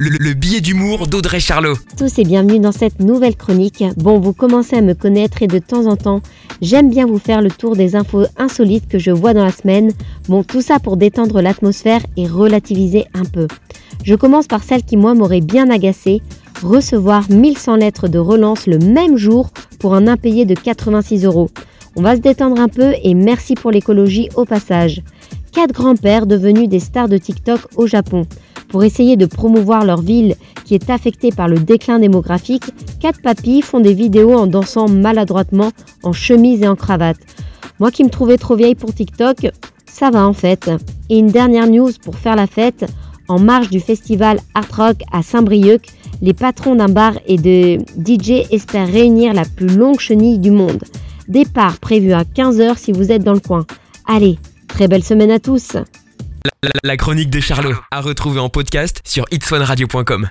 [0.00, 1.74] le, le billet d'humour d'Audrey Charlot.
[1.96, 3.82] tous et bienvenue dans cette nouvelle chronique.
[3.96, 6.22] Bon, vous commencez à me connaître et de temps en temps,
[6.62, 9.90] j'aime bien vous faire le tour des infos insolites que je vois dans la semaine.
[10.28, 13.48] Bon, tout ça pour détendre l'atmosphère et relativiser un peu.
[14.04, 16.22] Je commence par celle qui, moi, m'aurait bien agacé.
[16.62, 21.50] Recevoir 1100 lettres de relance le même jour pour un impayé de 86 euros.
[21.96, 25.02] On va se détendre un peu et merci pour l'écologie au passage.
[25.52, 28.26] Quatre grands-pères devenus des stars de TikTok au Japon.
[28.68, 30.34] Pour essayer de promouvoir leur ville
[30.64, 32.64] qui est affectée par le déclin démographique,
[33.00, 37.18] quatre papis font des vidéos en dansant maladroitement en chemise et en cravate.
[37.80, 39.48] Moi qui me trouvais trop vieille pour TikTok,
[39.86, 40.70] ça va en fait.
[41.08, 42.84] Et une dernière news pour faire la fête.
[43.28, 45.86] En marge du festival Art Rock à Saint-Brieuc,
[46.22, 50.82] les patrons d'un bar et de DJ espèrent réunir la plus longue chenille du monde.
[51.28, 53.66] Départ prévu à 15h si vous êtes dans le coin.
[54.06, 54.38] Allez,
[54.78, 55.76] très belle semaine à tous
[56.84, 60.24] La, chronique de Charlot, à retrouver en podcast sur itswanradio.com.